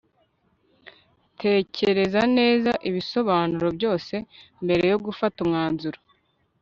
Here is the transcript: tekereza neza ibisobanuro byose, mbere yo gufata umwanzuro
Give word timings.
tekereza 1.41 2.21
neza 2.37 2.71
ibisobanuro 2.89 3.67
byose, 3.77 4.13
mbere 4.63 4.83
yo 4.91 4.97
gufata 5.05 5.37
umwanzuro 5.45 5.99